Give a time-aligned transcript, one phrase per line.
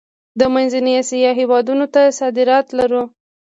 [0.39, 3.03] د منځنۍ اسیا هیوادونو ته صادرات لرو؟